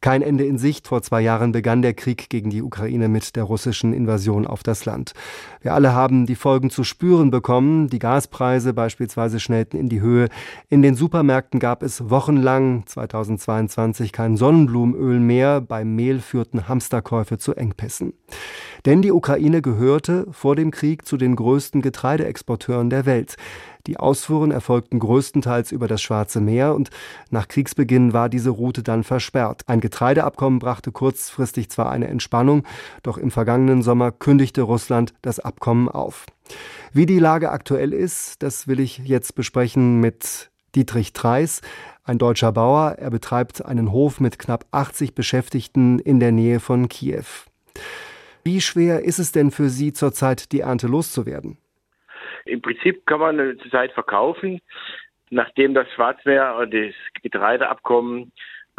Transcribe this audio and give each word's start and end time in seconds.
Kein 0.00 0.22
Ende 0.22 0.44
in 0.44 0.56
Sicht. 0.56 0.88
Vor 0.88 1.02
zwei 1.02 1.20
Jahren 1.20 1.52
begann 1.52 1.82
der 1.82 1.92
Krieg 1.92 2.30
gegen 2.30 2.48
die 2.48 2.62
Ukraine 2.62 3.08
mit 3.08 3.36
der 3.36 3.44
russischen 3.44 3.92
Invasion 3.92 4.46
auf 4.46 4.62
das 4.62 4.86
Land. 4.86 5.12
Wir 5.60 5.74
alle 5.74 5.92
haben 5.92 6.24
die 6.24 6.36
Folgen 6.36 6.70
zu 6.70 6.84
spüren 6.84 7.30
bekommen. 7.30 7.88
Die 7.88 7.98
Gaspreise 7.98 8.72
beispielsweise 8.72 9.40
schnellten 9.40 9.76
in 9.76 9.90
die 9.90 10.00
Höhe. 10.00 10.28
In 10.70 10.80
den 10.80 10.94
Supermärkten 10.94 11.60
gab 11.60 11.82
es 11.82 12.08
wochenlang 12.08 12.84
2022 12.86 14.12
kein 14.12 14.38
Sonnenblumenöl 14.38 15.20
mehr. 15.20 15.60
Beim 15.60 15.94
Mehl 15.94 16.20
führten 16.20 16.66
Hamsterkäufe 16.66 17.36
zu 17.36 17.54
Engpässen. 17.54 18.14
Denn 18.86 19.02
die 19.02 19.12
Ukraine 19.12 19.60
gehörte 19.60 20.26
vor 20.30 20.56
dem 20.56 20.70
Krieg 20.70 21.06
zu 21.06 21.18
den 21.18 21.36
größten 21.36 21.82
Getreideexporteuren 21.82 22.88
der 22.88 23.04
Welt. 23.04 23.36
Die 23.86 23.98
Ausfuhren 23.98 24.50
erfolgten 24.50 24.98
größtenteils 24.98 25.72
über 25.72 25.88
das 25.88 26.02
Schwarze 26.02 26.40
Meer 26.40 26.74
und 26.74 26.90
nach 27.30 27.48
Kriegsbeginn 27.48 28.12
war 28.12 28.28
diese 28.28 28.50
Route 28.50 28.82
dann 28.82 29.04
versperrt. 29.04 29.62
Ein 29.66 29.80
Getreideabkommen 29.80 30.58
brachte 30.58 30.92
kurzfristig 30.92 31.70
zwar 31.70 31.90
eine 31.90 32.08
Entspannung, 32.08 32.64
doch 33.02 33.18
im 33.18 33.30
vergangenen 33.30 33.82
Sommer 33.82 34.12
kündigte 34.12 34.62
Russland 34.62 35.14
das 35.22 35.40
Abkommen 35.40 35.88
auf. 35.88 36.26
Wie 36.92 37.06
die 37.06 37.18
Lage 37.18 37.50
aktuell 37.50 37.92
ist, 37.92 38.42
das 38.42 38.66
will 38.66 38.80
ich 38.80 38.98
jetzt 38.98 39.34
besprechen 39.34 40.00
mit 40.00 40.50
Dietrich 40.74 41.12
Treis, 41.12 41.62
ein 42.04 42.18
deutscher 42.18 42.52
Bauer. 42.52 42.96
Er 42.98 43.10
betreibt 43.10 43.64
einen 43.64 43.92
Hof 43.92 44.20
mit 44.20 44.38
knapp 44.38 44.66
80 44.70 45.14
Beschäftigten 45.14 45.98
in 45.98 46.20
der 46.20 46.32
Nähe 46.32 46.60
von 46.60 46.88
Kiew. 46.88 47.24
Wie 48.42 48.60
schwer 48.60 49.04
ist 49.04 49.18
es 49.18 49.32
denn 49.32 49.50
für 49.50 49.68
Sie 49.68 49.92
zurzeit, 49.92 50.52
die 50.52 50.60
Ernte 50.60 50.86
loszuwerden? 50.86 51.58
Im 52.44 52.62
Prinzip 52.62 53.06
kann 53.06 53.20
man 53.20 53.58
zurzeit 53.58 53.92
verkaufen. 53.92 54.60
Nachdem 55.30 55.74
das 55.74 55.88
Schwarzmeer, 55.92 56.66
das 56.66 56.94
Getreideabkommen 57.22 58.32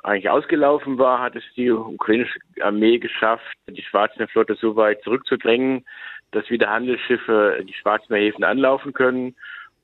eigentlich 0.04 0.30
ausgelaufen 0.30 0.98
war, 0.98 1.20
hat 1.20 1.36
es 1.36 1.44
die 1.56 1.70
ukrainische 1.70 2.40
Armee 2.62 2.98
geschafft, 2.98 3.56
die 3.70 3.84
Schwarzmeerflotte 3.84 4.56
so 4.56 4.76
weit 4.76 5.02
zurückzudrängen, 5.04 5.86
dass 6.32 6.50
wieder 6.50 6.70
Handelsschiffe 6.70 7.64
die 7.64 7.74
Schwarzmeerhäfen 7.74 8.44
anlaufen 8.44 8.94
können. 8.94 9.36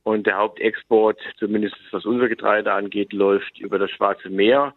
Und 0.03 0.25
der 0.25 0.38
Hauptexport, 0.38 1.20
zumindest 1.38 1.75
was 1.92 2.05
unser 2.05 2.30
Getreide 2.30 2.72
angeht, 2.72 3.11
läuft 3.11 3.59
über 3.59 3.78
das 3.78 3.92
Schwarze 3.92 4.30
Meer. 4.30 4.73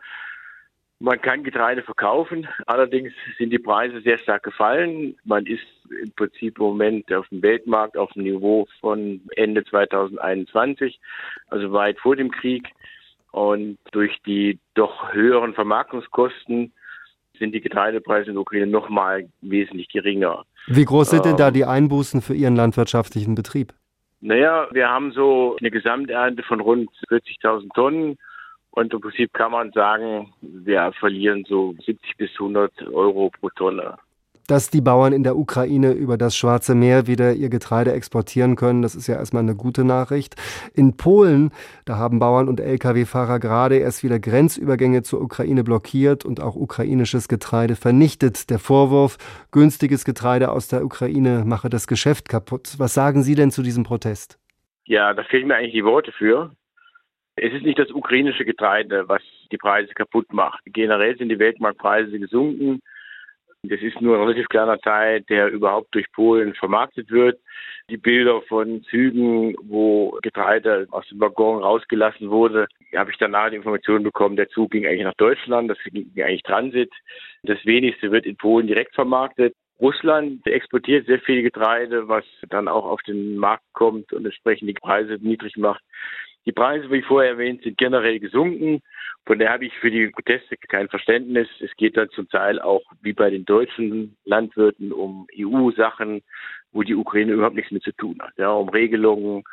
Man 1.03 1.19
kann 1.23 1.43
Getreide 1.45 1.83
verkaufen, 1.83 2.47
allerdings 2.67 3.12
sind 3.39 3.51
die 3.51 3.59
Preise 3.59 4.03
sehr 4.03 4.19
stark 4.19 4.43
gefallen. 4.43 5.17
Man 5.25 5.47
ist 5.47 5.65
im 5.89 6.12
Prinzip 6.12 6.59
im 6.59 6.65
Moment 6.65 7.11
auf 7.11 7.27
dem 7.29 7.43
Weltmarkt 7.43 7.97
auf 7.97 8.12
dem 8.12 8.25
Niveau 8.25 8.69
von 8.81 9.23
Ende 9.34 9.65
2021, 9.65 11.01
also 11.48 11.73
weit 11.73 11.98
vor 12.01 12.17
dem 12.17 12.31
Krieg. 12.31 12.69
Und 13.33 13.78
durch 13.93 14.21
die 14.27 14.59
doch 14.75 15.15
höheren 15.15 15.55
Vermarktungskosten 15.55 16.71
sind 17.39 17.55
die 17.55 17.62
Getreidepreise 17.62 18.28
in 18.28 18.34
der 18.34 18.43
Ukraine 18.43 18.67
nochmal 18.67 19.27
wesentlich 19.41 19.89
geringer. 19.89 20.45
Wie 20.67 20.84
groß 20.84 21.09
sind 21.09 21.25
denn 21.25 21.39
da 21.39 21.48
ähm, 21.48 21.55
die 21.55 21.65
Einbußen 21.65 22.21
für 22.21 22.34
Ihren 22.34 22.56
landwirtschaftlichen 22.56 23.34
Betrieb? 23.34 23.73
Naja, 24.21 24.69
wir 24.73 24.91
haben 24.91 25.12
so 25.12 25.56
eine 25.61 25.71
Gesamternte 25.71 26.43
von 26.43 26.61
rund 26.61 26.91
40.000 27.09 27.73
Tonnen 27.75 28.19
und 28.73 28.93
im 28.93 29.01
Prinzip 29.01 29.33
kann 29.33 29.53
man 29.53 29.73
sagen, 29.73 30.33
wir 30.41 30.93
verlieren 30.99 31.45
so 31.49 31.75
70 31.85 32.17
bis 32.17 32.31
100 32.33 32.87
Euro 32.93 33.31
pro 33.31 33.49
Tonne. 33.51 33.97
Dass 34.47 34.69
die 34.69 34.81
Bauern 34.81 35.12
in 35.12 35.23
der 35.23 35.37
Ukraine 35.37 35.93
über 35.93 36.19
das 36.19 36.37
Schwarze 36.37 36.75
Meer 36.75 37.07
wieder 37.07 37.35
ihr 37.35 37.51
Getreide 37.51 37.93
exportieren 37.93 38.57
können, 38.57 38.83
das 38.83 38.97
ist 38.97 39.07
ja 39.07 39.15
erstmal 39.15 39.45
eine 39.45 39.55
gute 39.55 39.85
Nachricht. 39.85 40.35
In 40.75 40.97
Polen, 40.97 41.53
da 41.85 41.99
haben 41.99 42.19
Bauern 42.19 42.49
und 42.49 42.59
Lkw-Fahrer 42.59 43.39
gerade 43.39 43.77
erst 43.77 44.03
wieder 44.03 44.19
Grenzübergänge 44.19 45.03
zur 45.03 45.21
Ukraine 45.21 45.62
blockiert 45.62 46.25
und 46.25 46.41
auch 46.41 46.57
ukrainisches 46.57 47.29
Getreide 47.29 47.77
vernichtet. 47.77 48.51
Der 48.51 48.59
Vorwurf, 48.59 49.19
günstiges 49.53 50.05
Getreide 50.05 50.51
aus 50.51 50.67
der 50.67 50.84
Ukraine 50.84 51.45
mache 51.47 51.71
das 51.71 51.87
Geschäft 51.87 52.29
kaputt. 52.29 52.75
Was 52.79 52.95
sagen 52.95 53.23
Sie 53.23 53.37
denn 53.37 53.53
zu 53.53 53.62
diesem 53.62 53.84
Protest? 53.84 54.41
Ja, 54.84 55.15
da 55.15 55.23
fehlen 55.23 55.47
mir 55.47 55.55
eigentlich 55.55 55.75
die 55.75 55.84
Worte 55.84 56.11
für. 56.11 56.50
Es 57.37 57.53
ist 57.53 57.65
nicht 57.65 57.79
das 57.79 57.91
ukrainische 57.91 58.45
Getreide, 58.45 59.09
was 59.09 59.23
die 59.51 59.57
Preise 59.57 59.93
kaputt 59.95 60.33
macht. 60.33 60.61
Generell 60.67 61.17
sind 61.17 61.29
die 61.29 61.39
Weltmarktpreise 61.39 62.19
gesunken. 62.19 62.81
Das 63.63 63.81
ist 63.83 64.01
nur 64.01 64.17
ein 64.17 64.23
relativ 64.23 64.49
kleiner 64.49 64.79
Teil, 64.79 65.21
der 65.23 65.49
überhaupt 65.49 65.95
durch 65.95 66.11
Polen 66.13 66.55
vermarktet 66.55 67.11
wird. 67.11 67.39
Die 67.91 67.99
Bilder 67.99 68.41
von 68.43 68.83
Zügen, 68.85 69.55
wo 69.61 70.19
Getreide 70.23 70.87
aus 70.91 71.07
dem 71.09 71.21
Waggon 71.21 71.63
rausgelassen 71.63 72.31
wurde, 72.31 72.69
habe 72.97 73.11
ich 73.11 73.19
danach 73.19 73.51
die 73.51 73.57
Information 73.57 74.03
bekommen, 74.03 74.37
der 74.37 74.49
Zug 74.49 74.71
ging 74.71 74.87
eigentlich 74.87 75.05
nach 75.05 75.15
Deutschland, 75.15 75.71
das 75.71 75.79
ging 75.85 76.11
eigentlich 76.17 76.43
Transit. 76.43 76.91
Das 77.43 77.59
wenigste 77.67 78.11
wird 78.11 78.25
in 78.25 78.37
Polen 78.37 78.67
direkt 78.67 78.95
vermarktet. 78.95 79.55
Russland 79.79 80.47
exportiert 80.47 81.07
sehr 81.07 81.21
viel 81.21 81.43
Getreide, 81.43 82.09
was 82.09 82.25
dann 82.49 82.69
auch 82.69 82.85
auf 82.85 83.01
den 83.03 83.37
Markt 83.37 83.65
kommt 83.73 84.12
und 84.12 84.25
entsprechend 84.25 84.69
die 84.69 84.75
Preise 84.75 85.19
niedrig 85.21 85.57
macht. 85.57 85.83
Die 86.47 86.53
Preise, 86.53 86.91
wie 86.91 87.03
vorher 87.03 87.33
erwähnt, 87.33 87.62
sind 87.62 87.77
generell 87.77 88.19
gesunken. 88.19 88.83
Von 89.27 89.39
daher 89.39 89.53
habe 89.53 89.67
ich 89.67 89.75
für 89.78 89.91
die 89.91 90.09
Proteste 90.09 90.56
kein 90.56 90.89
Verständnis. 90.89 91.49
Es 91.61 91.75
geht 91.77 91.97
dann 91.97 92.09
zum 92.11 92.28
Teil 92.28 92.61
auch 92.61 92.83
wie 93.03 93.12
bei 93.12 93.31
den 93.31 93.45
deutschen 93.45 94.17
Landwirten 94.25 94.93
um 94.93 95.27
EU-Sachen, 95.39 96.23
wo 96.73 96.83
die 96.83 96.95
Ukraine 96.95 97.33
überhaupt 97.33 97.56
nichts 97.56 97.73
mit 97.73 97.83
zu 97.83 97.93
tun 97.93 98.19
hat. 98.21 98.33
Ja, 98.39 98.50
um 98.53 98.69
Regelungen, 98.71 99.45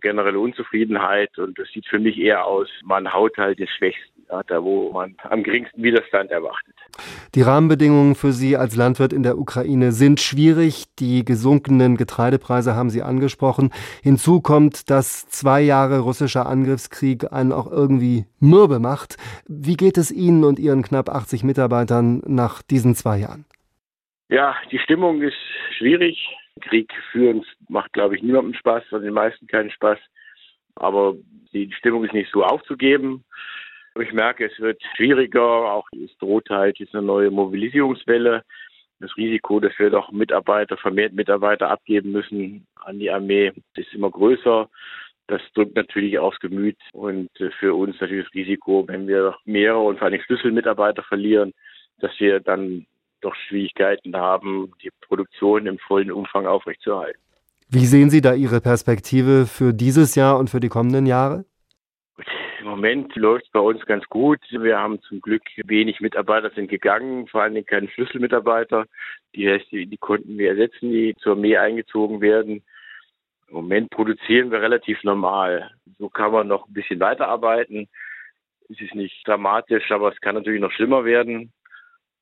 generelle 0.00 0.38
Unzufriedenheit 0.38 1.36
und 1.38 1.58
das 1.58 1.68
sieht 1.68 1.86
für 1.86 1.98
mich 1.98 2.18
eher 2.18 2.46
aus, 2.46 2.68
man 2.82 3.12
haut 3.12 3.36
halt 3.36 3.58
den 3.58 3.68
Schwächsten, 3.68 4.19
da 4.46 4.62
wo 4.62 4.92
man 4.92 5.16
am 5.24 5.42
geringsten 5.42 5.82
Widerstand 5.82 6.30
erwartet. 6.30 6.74
Die 7.34 7.42
Rahmenbedingungen 7.42 8.14
für 8.14 8.32
Sie 8.32 8.56
als 8.56 8.76
Landwirt 8.76 9.12
in 9.12 9.22
der 9.22 9.38
Ukraine 9.38 9.92
sind 9.92 10.20
schwierig. 10.20 10.84
Die 10.98 11.24
gesunkenen 11.24 11.96
Getreidepreise 11.96 12.74
haben 12.74 12.90
Sie 12.90 13.02
angesprochen. 13.02 13.70
Hinzu 14.02 14.40
kommt, 14.40 14.90
dass 14.90 15.28
zwei 15.28 15.60
Jahre 15.60 16.00
russischer 16.00 16.46
Angriffskrieg 16.46 17.32
einen 17.32 17.52
auch 17.52 17.70
irgendwie 17.70 18.24
mürbe 18.40 18.78
macht. 18.78 19.16
Wie 19.46 19.76
geht 19.76 19.98
es 19.98 20.10
Ihnen 20.10 20.44
und 20.44 20.58
Ihren 20.58 20.82
knapp 20.82 21.08
80 21.08 21.44
Mitarbeitern 21.44 22.22
nach 22.26 22.62
diesen 22.62 22.94
zwei 22.94 23.18
Jahren? 23.18 23.44
Ja, 24.28 24.54
die 24.70 24.78
Stimmung 24.78 25.22
ist 25.22 25.36
schwierig. 25.76 26.18
Krieg 26.60 26.92
führen 27.10 27.44
macht, 27.68 27.92
glaube 27.92 28.16
ich, 28.16 28.22
niemandem 28.22 28.54
Spaß, 28.54 28.84
also 28.90 29.04
den 29.04 29.14
meisten 29.14 29.46
keinen 29.46 29.70
Spaß. 29.70 29.98
Aber 30.76 31.14
die 31.52 31.72
Stimmung 31.72 32.04
ist 32.04 32.12
nicht 32.12 32.30
so 32.32 32.44
aufzugeben. 32.44 33.24
Ich 33.98 34.12
merke, 34.12 34.46
es 34.46 34.58
wird 34.60 34.80
schwieriger. 34.96 35.42
Auch 35.42 35.86
es 35.92 36.16
droht 36.18 36.48
halt 36.50 36.78
jetzt 36.78 36.94
eine 36.94 37.06
neue 37.06 37.30
Mobilisierungswelle. 37.30 38.44
Das 39.00 39.16
Risiko, 39.16 39.60
dass 39.60 39.72
wir 39.78 39.90
doch 39.90 40.12
Mitarbeiter, 40.12 40.76
vermehrt 40.76 41.14
Mitarbeiter 41.14 41.70
abgeben 41.70 42.12
müssen 42.12 42.66
an 42.84 42.98
die 42.98 43.10
Armee, 43.10 43.52
ist 43.74 43.94
immer 43.94 44.10
größer. 44.10 44.68
Das 45.26 45.40
drückt 45.54 45.74
natürlich 45.76 46.18
aufs 46.18 46.40
Gemüt 46.40 46.76
und 46.92 47.30
für 47.58 47.74
uns 47.74 47.98
natürlich 48.00 48.26
das 48.26 48.34
Risiko, 48.34 48.84
wenn 48.88 49.06
wir 49.06 49.36
mehrere 49.44 49.80
und 49.80 49.98
vor 49.98 50.08
allem 50.08 50.20
Schlüsselmitarbeiter 50.20 51.02
verlieren, 51.02 51.52
dass 52.00 52.10
wir 52.18 52.40
dann 52.40 52.86
doch 53.20 53.34
Schwierigkeiten 53.34 54.14
haben, 54.16 54.72
die 54.82 54.90
Produktion 55.00 55.66
im 55.66 55.78
vollen 55.78 56.10
Umfang 56.10 56.46
aufrechtzuerhalten. 56.46 57.20
Wie 57.68 57.86
sehen 57.86 58.10
Sie 58.10 58.20
da 58.20 58.34
Ihre 58.34 58.60
Perspektive 58.60 59.46
für 59.46 59.72
dieses 59.72 60.14
Jahr 60.16 60.38
und 60.38 60.50
für 60.50 60.60
die 60.60 60.68
kommenden 60.68 61.06
Jahre? 61.06 61.44
Im 62.60 62.66
Moment 62.66 63.16
läuft 63.16 63.46
es 63.46 63.50
bei 63.52 63.60
uns 63.60 63.86
ganz 63.86 64.04
gut. 64.10 64.38
Wir 64.50 64.78
haben 64.78 65.00
zum 65.00 65.22
Glück 65.22 65.42
wenig 65.64 66.00
Mitarbeiter 66.00 66.50
sind 66.50 66.68
gegangen, 66.68 67.26
vor 67.26 67.40
allem 67.42 67.64
keine 67.64 67.88
Schlüsselmitarbeiter. 67.88 68.84
Die, 69.34 69.62
die, 69.70 69.86
die 69.86 69.96
konnten 69.96 70.36
wir 70.36 70.50
ersetzen, 70.50 70.90
die 70.90 71.14
zur 71.20 71.32
Armee 71.32 71.56
eingezogen 71.56 72.20
werden. 72.20 72.62
Im 73.48 73.54
Moment 73.54 73.88
produzieren 73.88 74.50
wir 74.50 74.60
relativ 74.60 75.02
normal. 75.04 75.70
So 75.98 76.10
kann 76.10 76.32
man 76.32 76.48
noch 76.48 76.68
ein 76.68 76.74
bisschen 76.74 77.00
weiterarbeiten. 77.00 77.88
Es 78.68 78.78
ist 78.78 78.94
nicht 78.94 79.26
dramatisch, 79.26 79.90
aber 79.90 80.12
es 80.12 80.20
kann 80.20 80.34
natürlich 80.34 80.60
noch 80.60 80.72
schlimmer 80.72 81.06
werden. 81.06 81.52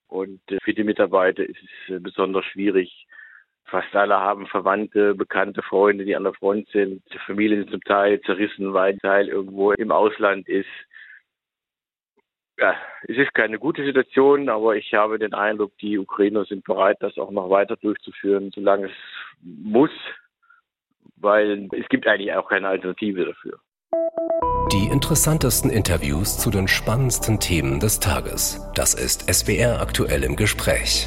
Und 0.06 0.40
äh, 0.52 0.58
für 0.62 0.72
die 0.72 0.84
Mitarbeiter 0.84 1.42
ist 1.42 1.58
es 1.62 1.96
äh, 1.96 1.98
besonders 1.98 2.44
schwierig. 2.44 3.08
Fast 3.68 3.94
alle 3.94 4.18
haben 4.18 4.46
Verwandte, 4.46 5.14
bekannte 5.14 5.62
Freunde, 5.62 6.04
die 6.04 6.16
an 6.16 6.24
der 6.24 6.32
Front 6.32 6.68
sind. 6.70 7.02
Familien 7.26 7.60
sind 7.60 7.70
zum 7.70 7.82
Teil 7.82 8.20
zerrissen, 8.22 8.72
weil 8.72 8.94
ein 8.94 8.98
Teil 8.98 9.28
irgendwo 9.28 9.72
im 9.72 9.92
Ausland 9.92 10.48
ist. 10.48 10.68
Ja, 12.58 12.74
es 13.02 13.16
ist 13.16 13.34
keine 13.34 13.58
gute 13.58 13.84
Situation, 13.84 14.48
aber 14.48 14.76
ich 14.76 14.94
habe 14.94 15.18
den 15.18 15.34
Eindruck, 15.34 15.76
die 15.78 15.98
Ukrainer 15.98 16.44
sind 16.44 16.64
bereit, 16.64 16.96
das 17.00 17.18
auch 17.18 17.30
noch 17.30 17.50
weiter 17.50 17.76
durchzuführen, 17.76 18.50
solange 18.52 18.86
es 18.86 18.96
muss, 19.42 19.92
weil 21.16 21.68
es 21.72 21.88
gibt 21.88 22.06
eigentlich 22.06 22.32
auch 22.32 22.48
keine 22.48 22.68
Alternative 22.68 23.26
dafür. 23.26 23.60
Die 24.72 24.88
interessantesten 24.90 25.70
Interviews 25.70 26.38
zu 26.38 26.50
den 26.50 26.68
spannendsten 26.68 27.38
Themen 27.38 27.80
des 27.80 28.00
Tages. 28.00 28.60
Das 28.74 28.94
ist 28.94 29.32
SWR 29.32 29.80
aktuell 29.80 30.24
im 30.24 30.36
Gespräch. 30.36 31.06